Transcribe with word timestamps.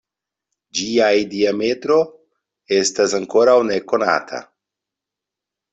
Ĝiaj 0.79 1.11
diametro 1.33 1.99
estas 2.81 3.15
ankoraŭ 3.21 3.57
nekonata. 3.73 4.43